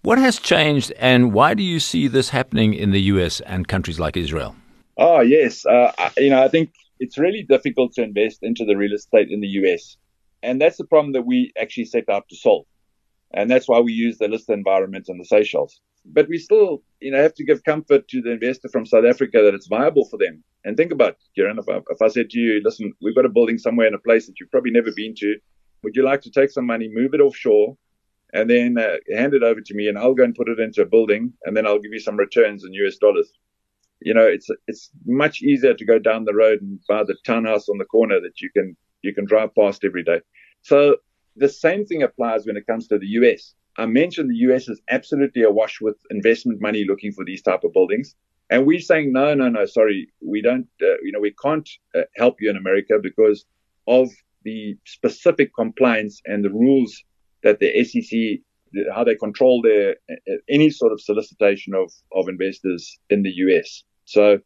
What 0.00 0.16
has 0.16 0.38
changed, 0.38 0.90
and 0.98 1.34
why 1.34 1.52
do 1.52 1.62
you 1.62 1.78
see 1.78 2.08
this 2.08 2.30
happening 2.30 2.72
in 2.72 2.92
the 2.92 3.02
US 3.12 3.40
and 3.40 3.68
countries 3.68 4.00
like 4.00 4.16
Israel? 4.16 4.56
Oh, 4.96 5.20
yes. 5.20 5.66
Uh, 5.66 5.92
you 6.16 6.30
know, 6.30 6.42
I 6.42 6.48
think 6.48 6.72
it's 6.98 7.18
really 7.18 7.42
difficult 7.42 7.92
to 7.96 8.02
invest 8.02 8.38
into 8.40 8.64
the 8.64 8.74
real 8.74 8.94
estate 8.94 9.28
in 9.30 9.42
the 9.42 9.48
US. 9.60 9.98
And 10.42 10.58
that's 10.58 10.78
the 10.78 10.86
problem 10.86 11.12
that 11.12 11.26
we 11.26 11.52
actually 11.60 11.84
set 11.84 12.08
out 12.08 12.26
to 12.30 12.36
solve. 12.36 12.64
And 13.34 13.50
that's 13.50 13.68
why 13.68 13.80
we 13.80 13.92
use 13.92 14.16
the 14.16 14.28
listed 14.28 14.56
environment 14.56 15.10
and 15.10 15.20
the 15.20 15.26
Seychelles. 15.26 15.78
But 16.04 16.28
we 16.28 16.38
still, 16.38 16.82
you 17.00 17.12
know, 17.12 17.22
have 17.22 17.34
to 17.34 17.44
give 17.44 17.62
comfort 17.64 18.08
to 18.08 18.20
the 18.20 18.32
investor 18.32 18.68
from 18.68 18.86
South 18.86 19.04
Africa 19.04 19.40
that 19.42 19.54
it's 19.54 19.68
viable 19.68 20.04
for 20.06 20.18
them. 20.18 20.42
And 20.64 20.76
think 20.76 20.92
about, 20.92 21.16
Kieran, 21.34 21.58
if 21.58 21.68
I, 21.68 21.78
if 21.90 22.02
I 22.02 22.08
said 22.08 22.30
to 22.30 22.38
you, 22.38 22.60
listen, 22.64 22.92
we've 23.00 23.14
got 23.14 23.24
a 23.24 23.28
building 23.30 23.58
somewhere 23.58 23.86
in 23.86 23.94
a 23.94 23.98
place 23.98 24.26
that 24.26 24.38
you've 24.40 24.50
probably 24.50 24.72
never 24.72 24.90
been 24.94 25.14
to. 25.16 25.36
Would 25.82 25.96
you 25.96 26.04
like 26.04 26.22
to 26.22 26.30
take 26.30 26.50
some 26.50 26.66
money, 26.66 26.88
move 26.92 27.14
it 27.14 27.20
offshore, 27.20 27.76
and 28.32 28.48
then 28.48 28.78
uh, 28.78 28.96
hand 29.14 29.34
it 29.34 29.42
over 29.42 29.60
to 29.60 29.74
me, 29.74 29.88
and 29.88 29.98
I'll 29.98 30.14
go 30.14 30.24
and 30.24 30.34
put 30.34 30.48
it 30.48 30.58
into 30.58 30.82
a 30.82 30.86
building, 30.86 31.32
and 31.44 31.56
then 31.56 31.66
I'll 31.66 31.80
give 31.80 31.92
you 31.92 32.00
some 32.00 32.16
returns 32.16 32.64
in 32.64 32.72
US 32.72 32.96
dollars? 32.96 33.32
you 34.04 34.14
know, 34.14 34.26
it's 34.26 34.48
it's 34.66 34.90
much 35.06 35.42
easier 35.42 35.74
to 35.74 35.84
go 35.84 35.98
down 35.98 36.24
the 36.24 36.34
road 36.34 36.60
and 36.60 36.80
buy 36.88 37.04
the 37.04 37.16
townhouse 37.24 37.68
on 37.68 37.78
the 37.78 37.84
corner 37.84 38.20
that 38.20 38.40
you 38.40 38.50
can 38.50 38.76
you 39.02 39.14
can 39.14 39.24
drive 39.24 39.54
past 39.54 39.84
every 39.84 40.02
day. 40.02 40.20
So 40.62 40.96
the 41.36 41.48
same 41.48 41.86
thing 41.86 42.02
applies 42.02 42.46
when 42.46 42.56
it 42.56 42.66
comes 42.66 42.88
to 42.88 42.98
the 42.98 43.06
US. 43.06 43.54
I 43.76 43.86
mentioned 43.86 44.30
the 44.30 44.52
US 44.52 44.68
is 44.68 44.80
absolutely 44.90 45.42
awash 45.42 45.80
with 45.80 45.96
investment 46.10 46.60
money 46.60 46.84
looking 46.86 47.12
for 47.12 47.24
these 47.24 47.42
type 47.42 47.64
of 47.64 47.72
buildings. 47.72 48.14
And 48.50 48.66
we're 48.66 48.80
saying, 48.80 49.12
no, 49.12 49.34
no, 49.34 49.48
no, 49.48 49.64
sorry, 49.64 50.08
we 50.20 50.42
don't, 50.42 50.68
uh, 50.82 50.98
you 51.02 51.12
know, 51.12 51.20
we 51.20 51.34
can't 51.42 51.68
uh, 51.94 52.02
help 52.16 52.40
you 52.40 52.50
in 52.50 52.56
America 52.56 52.98
because 53.02 53.46
of 53.86 54.10
the 54.44 54.76
specific 54.84 55.54
compliance 55.54 56.20
and 56.26 56.44
the 56.44 56.50
rules 56.50 57.02
that 57.42 57.60
the 57.60 57.84
SEC, 57.84 58.40
how 58.94 59.04
they 59.04 59.14
control 59.14 59.62
their 59.62 59.96
uh, 60.10 60.34
any 60.50 60.68
sort 60.70 60.92
of 60.92 61.00
solicitation 61.00 61.74
of, 61.74 61.90
of 62.12 62.28
investors 62.28 62.98
in 63.08 63.22
the 63.22 63.30
US. 63.30 63.84
So 64.04 64.40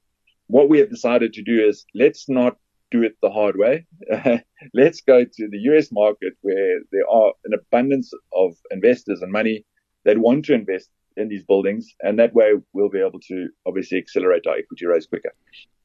what 0.46 0.68
we 0.68 0.78
have 0.78 0.90
decided 0.90 1.32
to 1.32 1.42
do 1.42 1.66
is 1.66 1.84
let's 1.94 2.28
not 2.28 2.56
do 2.90 3.02
it 3.02 3.16
the 3.22 3.30
hard 3.30 3.56
way. 3.56 3.86
let's 4.74 5.00
go 5.00 5.24
to 5.24 5.48
the 5.48 5.58
US 5.70 5.90
market 5.90 6.34
where 6.42 6.80
there 6.92 7.08
are 7.10 7.32
an 7.44 7.54
abundance 7.54 8.12
of 8.34 8.56
investors 8.70 9.22
and 9.22 9.32
money 9.32 9.64
that 10.04 10.18
want 10.18 10.44
to 10.46 10.54
invest 10.54 10.90
in 11.16 11.28
these 11.28 11.42
buildings. 11.44 11.94
And 12.00 12.18
that 12.18 12.34
way 12.34 12.52
we'll 12.72 12.88
be 12.88 13.00
able 13.00 13.20
to 13.28 13.48
obviously 13.66 13.98
accelerate 13.98 14.46
our 14.46 14.56
equity 14.56 14.86
raise 14.86 15.06
quicker. 15.06 15.32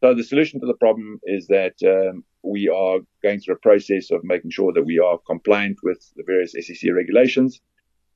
So 0.02 0.14
the 0.14 0.24
solution 0.24 0.60
to 0.60 0.68
the 0.68 0.76
problem 0.76 1.20
is 1.24 1.48
that 1.48 1.76
um, 1.86 2.24
we 2.44 2.68
are 2.68 3.00
going 3.24 3.40
through 3.40 3.56
a 3.56 3.60
process 3.60 4.12
of 4.12 4.24
making 4.24 4.52
sure 4.52 4.74
that 4.74 4.84
we 4.84 5.00
are 5.00 5.20
compliant 5.28 5.78
with 5.84 6.00
the 6.16 6.24
various 6.26 6.54
SEC 6.54 6.92
regulations. 6.94 7.62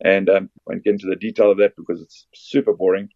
And 0.03 0.29
um, 0.29 0.49
I 0.67 0.73
won't 0.73 0.83
get 0.83 0.93
into 0.93 1.07
the 1.07 1.15
detail 1.15 1.51
of 1.51 1.57
that 1.59 1.75
because 1.77 2.01
it's 2.01 2.27
super 2.33 2.73
boring. 2.73 3.09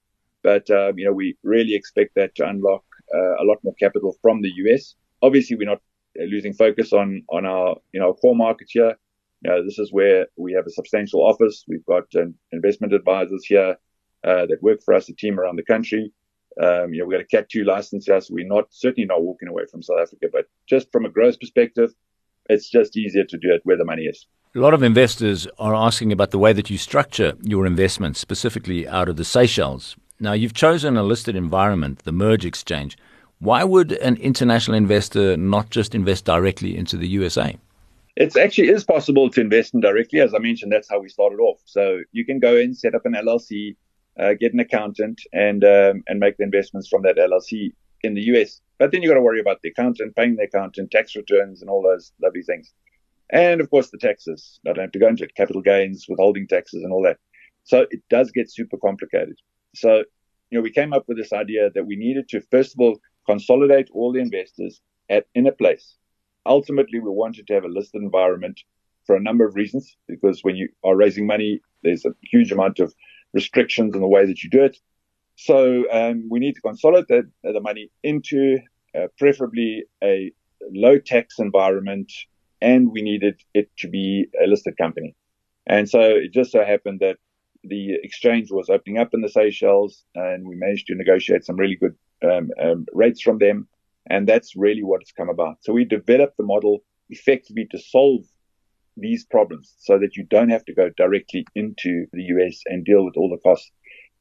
But, 0.43 0.69
um, 0.69 0.97
you 0.97 1.05
know, 1.05 1.13
we 1.13 1.37
really 1.43 1.75
expect 1.75 2.15
that 2.15 2.35
to 2.35 2.47
unlock 2.47 2.85
uh, 3.13 3.41
a 3.41 3.43
lot 3.43 3.57
more 3.63 3.73
capital 3.75 4.15
from 4.21 4.41
the 4.41 4.51
US. 4.65 4.95
Obviously, 5.21 5.55
we're 5.57 5.69
not 5.69 5.81
uh, 6.19 6.23
losing 6.23 6.53
focus 6.53 6.93
on, 6.93 7.23
on 7.29 7.45
our, 7.45 7.75
you 7.91 7.99
know, 7.99 8.13
core 8.13 8.35
market 8.35 8.67
here. 8.69 8.95
You 9.41 9.51
know, 9.51 9.63
this 9.63 9.79
is 9.79 9.93
where 9.93 10.27
we 10.37 10.53
have 10.53 10.65
a 10.65 10.71
substantial 10.71 11.25
office. 11.25 11.63
We've 11.67 11.85
got 11.85 12.03
um, 12.17 12.35
investment 12.51 12.93
advisors 12.93 13.45
here 13.45 13.77
uh, 14.23 14.45
that 14.47 14.57
work 14.61 14.81
for 14.83 14.93
us, 14.93 15.09
a 15.09 15.13
team 15.13 15.39
around 15.39 15.57
the 15.57 15.63
country. 15.63 16.11
Um, 16.61 16.93
you 16.93 16.99
know, 16.99 17.05
we've 17.05 17.17
got 17.17 17.23
a 17.23 17.37
Cat 17.37 17.49
2 17.49 17.63
license 17.63 18.05
here, 18.05 18.19
so 18.19 18.33
we're 18.33 18.47
not, 18.47 18.65
certainly 18.71 19.05
not 19.05 19.21
walking 19.21 19.47
away 19.47 19.63
from 19.71 19.81
South 19.81 19.99
Africa, 20.01 20.27
but 20.31 20.45
just 20.67 20.91
from 20.91 21.05
a 21.05 21.09
growth 21.09 21.39
perspective, 21.39 21.93
it's 22.49 22.69
just 22.69 22.97
easier 22.97 23.23
to 23.23 23.37
do 23.37 23.53
it 23.53 23.61
where 23.63 23.77
the 23.77 23.85
money 23.85 24.03
is. 24.03 24.25
A 24.55 24.59
lot 24.59 24.73
of 24.73 24.81
investors 24.81 25.47
are 25.59 25.75
asking 25.75 26.11
about 26.11 26.31
the 26.31 26.39
way 26.39 26.53
that 26.53 26.69
you 26.69 26.77
structure 26.77 27.33
your 27.43 27.65
investments, 27.65 28.19
specifically 28.19 28.87
out 28.87 29.07
of 29.07 29.15
the 29.15 29.23
Seychelles. 29.23 29.95
Now, 30.19 30.33
you've 30.33 30.55
chosen 30.55 30.97
a 30.97 31.03
listed 31.03 31.35
environment, 31.35 31.99
the 31.99 32.11
MERJ 32.11 32.45
Exchange. 32.45 32.97
Why 33.39 33.63
would 33.63 33.93
an 33.93 34.17
international 34.17 34.75
investor 34.75 35.37
not 35.37 35.69
just 35.69 35.95
invest 35.95 36.25
directly 36.25 36.75
into 36.75 36.97
the 36.97 37.07
USA? 37.07 37.55
It 38.17 38.35
actually 38.35 38.67
is 38.67 38.83
possible 38.83 39.29
to 39.29 39.39
invest 39.39 39.73
in 39.73 39.79
directly. 39.79 40.19
As 40.19 40.33
I 40.33 40.39
mentioned, 40.39 40.73
that's 40.73 40.89
how 40.89 40.99
we 40.99 41.07
started 41.07 41.39
off. 41.39 41.61
So 41.63 42.01
you 42.11 42.25
can 42.25 42.39
go 42.39 42.57
in, 42.57 42.73
set 42.73 42.95
up 42.95 43.05
an 43.05 43.13
LLC, 43.13 43.77
uh, 44.19 44.33
get 44.33 44.53
an 44.53 44.59
accountant, 44.59 45.21
and 45.31 45.63
um, 45.63 46.03
and 46.07 46.19
make 46.19 46.35
the 46.35 46.43
investments 46.43 46.89
from 46.89 47.03
that 47.03 47.15
LLC 47.15 47.71
in 48.03 48.13
the 48.13 48.21
US. 48.33 48.59
But 48.77 48.91
then 48.91 49.01
you 49.01 49.07
got 49.07 49.15
to 49.15 49.21
worry 49.21 49.39
about 49.39 49.61
the 49.61 49.69
accountant, 49.69 50.17
paying 50.17 50.35
the 50.35 50.43
accountant, 50.43 50.91
tax 50.91 51.15
returns, 51.15 51.61
and 51.61 51.69
all 51.69 51.81
those 51.81 52.11
lovely 52.21 52.41
things. 52.41 52.73
And 53.29 53.61
of 53.61 53.69
course, 53.69 53.89
the 53.89 53.97
taxes. 53.97 54.59
I 54.67 54.73
don't 54.73 54.83
have 54.83 54.91
to 54.91 54.99
go 54.99 55.07
into 55.07 55.23
it. 55.23 55.35
Capital 55.35 55.61
gains, 55.61 56.07
withholding 56.09 56.47
taxes, 56.47 56.83
and 56.83 56.91
all 56.91 57.03
that. 57.03 57.19
So 57.63 57.85
it 57.89 58.01
does 58.09 58.31
get 58.31 58.51
super 58.51 58.77
complicated. 58.77 59.37
So, 59.75 60.03
you 60.49 60.57
know, 60.57 60.61
we 60.61 60.71
came 60.71 60.91
up 60.91 61.05
with 61.07 61.17
this 61.17 61.31
idea 61.31 61.69
that 61.73 61.85
we 61.85 61.95
needed 61.95 62.27
to, 62.29 62.41
first 62.51 62.73
of 62.73 62.81
all, 62.81 62.99
consolidate 63.31 63.89
all 63.95 64.11
the 64.11 64.25
investors 64.27 64.73
at 65.15 65.23
in 65.39 65.45
a 65.47 65.57
place. 65.61 65.85
Ultimately, 66.57 66.99
we 66.99 67.21
wanted 67.23 67.45
to 67.45 67.53
have 67.57 67.67
a 67.67 67.75
listed 67.79 68.01
environment 68.09 68.57
for 69.05 69.15
a 69.15 69.25
number 69.27 69.45
of 69.45 69.55
reasons, 69.61 69.85
because 70.13 70.37
when 70.45 70.55
you 70.59 70.67
are 70.87 71.01
raising 71.03 71.25
money, 71.33 71.51
there's 71.83 72.05
a 72.05 72.15
huge 72.33 72.51
amount 72.51 72.77
of 72.79 72.89
restrictions 73.39 73.95
in 73.95 74.01
the 74.01 74.13
way 74.15 74.23
that 74.29 74.41
you 74.43 74.49
do 74.49 74.63
it. 74.69 74.75
So 75.49 75.57
um, 75.99 76.17
we 76.33 76.39
need 76.43 76.55
to 76.55 76.67
consolidate 76.69 77.27
the 77.43 77.61
money 77.69 77.85
into 78.11 78.41
uh, 78.97 79.07
preferably 79.21 79.71
a 80.03 80.15
low 80.85 80.95
tax 81.13 81.39
environment, 81.39 82.09
and 82.61 82.81
we 82.93 83.01
needed 83.01 83.35
it 83.59 83.67
to 83.81 83.87
be 83.87 84.07
a 84.43 84.47
listed 84.53 84.75
company. 84.83 85.11
And 85.75 85.85
so 85.93 86.01
it 86.23 86.31
just 86.39 86.51
so 86.51 86.61
happened 86.73 86.99
that 87.05 87.17
the 87.73 87.83
exchange 88.07 88.47
was 88.51 88.69
opening 88.69 88.97
up 89.01 89.11
in 89.15 89.21
the 89.21 89.33
Seychelles, 89.37 90.03
and 90.15 90.39
we 90.49 90.55
managed 90.55 90.87
to 90.87 90.95
negotiate 90.95 91.43
some 91.45 91.59
really 91.63 91.79
good 91.83 91.95
um, 92.23 92.49
um, 92.61 92.85
rates 92.93 93.21
from 93.21 93.37
them. 93.37 93.67
And 94.09 94.27
that's 94.27 94.55
really 94.55 94.83
what 94.83 95.01
it's 95.01 95.11
come 95.11 95.29
about. 95.29 95.57
So 95.61 95.73
we 95.73 95.85
developed 95.85 96.37
the 96.37 96.43
model 96.43 96.83
effectively 97.09 97.67
to 97.71 97.79
solve 97.79 98.21
these 98.97 99.25
problems 99.25 99.75
so 99.79 99.97
that 99.99 100.15
you 100.15 100.23
don't 100.23 100.49
have 100.49 100.65
to 100.65 100.73
go 100.73 100.89
directly 100.97 101.45
into 101.55 102.05
the 102.11 102.23
US 102.23 102.61
and 102.65 102.83
deal 102.83 103.05
with 103.05 103.15
all 103.17 103.29
the 103.29 103.37
costs. 103.37 103.71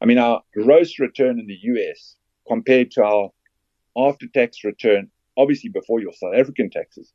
I 0.00 0.06
mean, 0.06 0.18
our 0.18 0.42
gross 0.54 0.98
return 0.98 1.38
in 1.38 1.46
the 1.46 1.58
US 1.62 2.16
compared 2.46 2.90
to 2.92 3.04
our 3.04 3.30
after 3.96 4.26
tax 4.28 4.62
return, 4.64 5.10
obviously 5.36 5.70
before 5.70 6.00
your 6.00 6.12
South 6.12 6.34
African 6.34 6.70
taxes, 6.70 7.12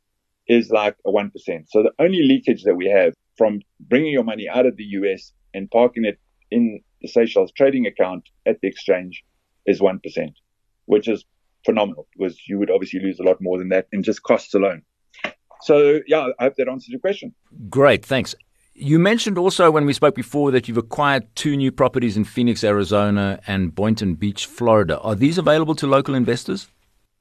is 0.48 0.70
like 0.70 0.98
a 1.06 1.12
1%. 1.12 1.32
So 1.70 1.84
the 1.84 1.94
only 2.00 2.22
leakage 2.24 2.64
that 2.64 2.76
we 2.76 2.88
have 2.88 3.14
from 3.38 3.62
bringing 3.80 4.12
your 4.12 4.24
money 4.24 4.50
out 4.50 4.66
of 4.66 4.76
the 4.76 4.84
US 4.84 5.32
and 5.54 5.72
parking 5.72 6.06
it 6.06 6.20
in 6.52 6.82
the 7.02 7.08
Seychelles 7.08 7.52
trading 7.54 7.88
account 7.88 8.28
at 8.46 8.60
the 8.62 8.68
exchange 8.68 9.24
is 9.66 9.80
1%, 9.80 10.00
which 10.86 11.08
is 11.08 11.26
phenomenal 11.66 12.08
because 12.18 12.38
you 12.48 12.60
would 12.60 12.70
obviously 12.70 13.00
lose 13.00 13.20
a 13.20 13.24
lot 13.24 13.38
more 13.42 13.58
than 13.58 13.70
that 13.70 13.88
in 13.92 14.04
just 14.04 14.24
costs 14.24 14.54
alone. 14.54 14.82
So, 15.62 16.02
yeah, 16.08 16.28
I 16.40 16.44
hope 16.44 16.56
that 16.58 16.68
answers 16.68 16.90
your 16.90 17.00
question. 17.00 17.34
Great, 17.70 18.06
thanks. 18.06 18.36
You 18.76 19.00
mentioned 19.00 19.38
also 19.38 19.70
when 19.72 19.86
we 19.86 19.94
spoke 19.94 20.16
before 20.16 20.52
that 20.52 20.68
you've 20.68 20.78
acquired 20.78 21.28
two 21.36 21.56
new 21.56 21.72
properties 21.72 22.18
in 22.18 22.26
Phoenix, 22.26 22.64
Arizona 22.64 23.40
and 23.48 23.74
Boynton 23.74 24.16
Beach, 24.16 24.46
Florida. 24.46 25.00
Are 25.00 25.16
these 25.16 25.38
available 25.38 25.76
to 25.76 25.88
local 25.88 26.16
investors? 26.16 26.68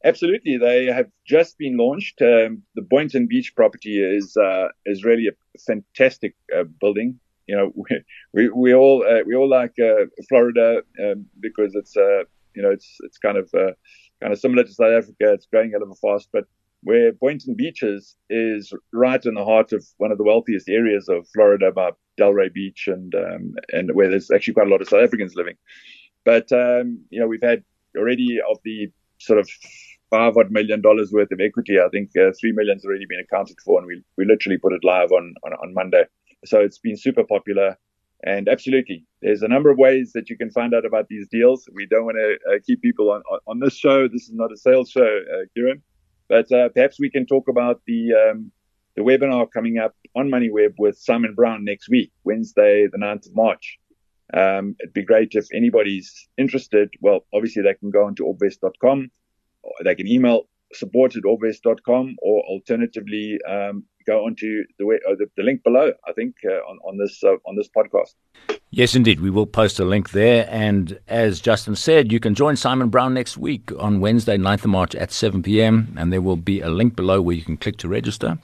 Absolutely, 0.05 0.57
they 0.57 0.87
have 0.87 1.09
just 1.27 1.59
been 1.59 1.77
launched. 1.77 2.21
Um, 2.21 2.63
the 2.75 2.83
Boynton 2.83 3.29
Beach 3.29 3.55
property 3.55 4.03
is 4.03 4.37
uh, 4.37 4.69
is 4.87 5.05
really 5.05 5.29
a 5.29 5.61
fantastic 5.61 6.35
uh, 6.57 6.65
building. 6.81 7.21
You 7.47 7.57
know, 7.57 7.73
we 7.77 8.01
we, 8.33 8.49
we 8.49 8.75
all 8.75 9.05
uh, 9.09 9.23
we 9.25 9.37
all 9.37 9.49
like 9.49 9.75
uh, 9.79 10.07
Florida 10.29 10.83
um, 11.01 11.27
because 11.39 11.75
it's 11.75 11.97
uh, 11.97 12.25
you 12.55 12.63
know 12.63 12.71
it's 12.71 12.97
it's 13.01 13.19
kind 13.19 13.37
of 13.37 13.49
uh, 13.55 13.73
kind 14.21 14.33
of 14.33 14.39
similar 14.39 14.65
to 14.65 14.73
South 14.73 14.93
Africa. 14.93 15.33
It's 15.33 15.47
growing 15.47 15.75
a 15.75 15.79
little 15.79 15.97
fast, 15.97 16.29
but 16.33 16.45
where 16.83 17.13
Boynton 17.13 17.55
Beach 17.55 17.83
is, 17.83 18.17
is 18.29 18.73
right 18.93 19.25
in 19.25 19.35
the 19.35 19.45
heart 19.45 19.73
of 19.73 19.85
one 19.99 20.11
of 20.11 20.19
the 20.19 20.25
wealthiest 20.25 20.69
areas 20.69 21.09
of 21.09 21.29
Florida, 21.29 21.67
about 21.67 21.97
Delray 22.21 22.53
Beach, 22.53 22.89
and 22.89 23.15
um, 23.15 23.55
and 23.73 23.95
where 23.95 24.11
there's 24.11 24.31
actually 24.31 24.55
quite 24.55 24.67
a 24.67 24.71
lot 24.71 24.83
of 24.83 24.89
South 24.89 25.05
Africans 25.05 25.35
living. 25.37 25.57
But 26.25 26.51
um, 26.53 27.05
you 27.11 27.21
know, 27.21 27.29
we've 27.29 27.43
had 27.43 27.63
already 27.97 28.39
of 28.51 28.59
the 28.65 28.91
sort 29.19 29.39
of 29.39 29.49
five 30.11 30.37
odd 30.37 30.51
million 30.51 30.81
dollars 30.81 31.13
worth 31.13 31.31
of 31.33 31.41
equity. 31.41 31.79
I 31.79 31.89
think 31.89 32.11
uh, 32.17 32.33
three 32.41 32.53
million's 32.53 32.85
already 32.85 33.07
been 33.09 33.25
accounted 33.25 33.57
for, 33.65 33.79
and 33.79 33.87
we 33.87 34.03
we 34.17 34.25
literally 34.25 34.59
put 34.59 34.73
it 34.73 34.85
live 34.85 35.13
on 35.13 35.35
on, 35.45 35.53
on 35.55 35.75
Monday. 35.75 36.05
So 36.45 36.61
it's 36.61 36.79
been 36.79 36.97
super 36.97 37.25
popular. 37.25 37.79
And 38.25 38.49
absolutely, 38.49 39.05
there's 39.23 39.43
a 39.43 39.49
number 39.49 39.71
of 39.71 39.79
ways 39.79 40.13
that 40.15 40.29
you 40.29 40.37
can 40.37 40.51
find 40.51 40.75
out 40.75 40.85
about 40.85 41.07
these 41.09 41.29
deals. 41.29 41.69
We 41.73 41.87
don't 41.87 42.05
want 42.05 42.17
to 42.19 42.39
uh, 42.53 42.59
keep 42.67 42.83
people 42.83 43.11
on, 43.11 43.23
on, 43.31 43.39
on 43.47 43.61
this 43.61 43.77
show. 43.77 44.09
This 44.09 44.25
is 44.25 44.35
not 44.35 44.53
a 44.53 44.57
sales 44.57 44.91
show, 44.91 45.21
uh, 45.33 45.47
Kieran. 45.55 45.83
But 46.29 46.51
uh, 46.51 46.69
perhaps 46.71 46.99
we 46.99 47.11
can 47.11 47.27
talk 47.27 47.49
about 47.49 47.81
the 47.87 48.13
um, 48.15 48.51
the 48.97 49.03
webinar 49.03 49.51
coming 49.51 49.79
up 49.79 49.95
on 50.15 50.29
MoneyWeb 50.29 50.75
with 50.79 50.99
Simon 50.99 51.35
Brown 51.35 51.65
next 51.65 51.89
week, 51.89 52.13
Wednesday, 52.25 52.87
the 52.91 52.99
9th 52.99 53.27
of 53.27 53.35
March. 53.35 53.79
Um, 54.35 54.77
it'd 54.81 54.93
be 54.93 55.05
great 55.05 55.31
if 55.33 55.47
anybody's 55.55 56.29
interested. 56.37 56.91
Well, 57.01 57.25
obviously 57.33 57.63
they 57.63 57.75
can 57.75 57.91
go 57.91 58.05
onto 58.05 58.25
orbvest.com, 58.25 59.11
or 59.63 59.73
they 59.85 59.95
can 59.95 60.09
email 60.09 60.43
support 60.75 61.17
at 61.17 61.23
orbvest.com, 61.23 62.17
or 62.21 62.43
alternatively 62.43 63.39
um, 63.49 63.85
go 64.07 64.25
onto 64.27 64.65
the, 64.79 64.87
way, 64.87 64.99
uh, 65.09 65.15
the, 65.19 65.27
the 65.37 65.43
link 65.43 65.63
below. 65.63 65.93
I 66.07 66.13
think 66.13 66.35
uh, 66.45 66.55
on 66.69 66.79
on 66.85 66.99
this 66.99 67.23
uh, 67.25 67.37
on 67.47 67.57
this 67.57 67.69
podcast. 67.77 68.15
Yes, 68.75 68.95
indeed. 68.95 69.21
We 69.21 69.29
will 69.29 69.47
post 69.47 69.79
a 69.81 69.85
link 69.85 70.11
there. 70.13 70.49
And 70.51 70.99
as 71.07 71.41
Justin 71.41 71.77
said, 71.77 72.11
you 72.11 72.19
can 72.19 72.35
join 72.35 72.57
Simon 72.57 72.89
Brown 72.89 73.13
next 73.13 73.37
week 73.37 73.71
on 73.79 74.01
Wednesday, 74.01 74.39
9th 74.39 74.65
of 74.65 74.71
March 74.71 74.95
at 74.95 75.13
7 75.13 75.43
p.m. 75.43 75.95
And 75.99 76.11
there 76.11 76.23
will 76.23 76.39
be 76.39 76.63
a 76.63 76.71
link 76.71 76.97
below 76.97 77.21
where 77.21 77.37
you 77.37 77.43
can 77.43 77.59
click 77.59 77.77
to 77.79 77.89
register. 77.89 78.39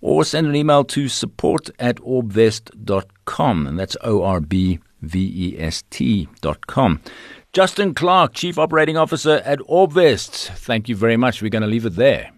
Or 0.00 0.24
send 0.24 0.46
an 0.46 0.56
email 0.56 0.82
to 0.84 1.08
support 1.08 1.68
at 1.78 1.96
orbvest.com. 1.96 3.66
And 3.66 3.78
that's 3.78 3.98
O 4.00 4.22
R 4.22 4.40
B 4.40 4.78
V 5.02 5.54
E 5.54 5.60
S 5.60 5.84
T.com. 5.90 7.02
Justin 7.52 7.94
Clark, 7.94 8.32
Chief 8.32 8.58
Operating 8.58 8.96
Officer 8.96 9.42
at 9.44 9.58
Orbvest. 9.60 10.56
Thank 10.56 10.88
you 10.88 10.96
very 10.96 11.16
much. 11.16 11.42
We're 11.42 11.48
going 11.50 11.62
to 11.62 11.68
leave 11.68 11.84
it 11.84 11.96
there. 11.96 12.30